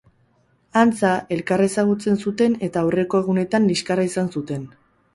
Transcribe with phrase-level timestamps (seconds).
[0.83, 4.71] Antza, elkar ezagutzen zuten eta aurreko egunetan liskarra izan zuten.